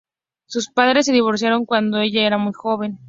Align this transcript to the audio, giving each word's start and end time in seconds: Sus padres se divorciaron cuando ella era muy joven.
Sus 0.47 0.67
padres 0.71 1.05
se 1.05 1.13
divorciaron 1.13 1.63
cuando 1.67 1.99
ella 1.99 2.25
era 2.25 2.39
muy 2.39 2.53
joven. 2.53 2.97